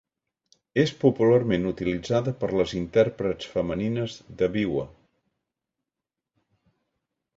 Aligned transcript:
És 0.83 0.93
popularment 1.03 1.67
utilitzada 1.71 2.33
per 2.43 2.49
les 2.61 2.73
intèrprets 2.79 3.51
femenines 3.57 4.19
de 4.41 4.49
biwa. 4.57 4.89